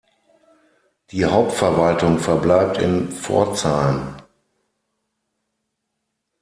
[1.11, 4.15] Die Hauptverwaltung verbleibt in Pforzheim.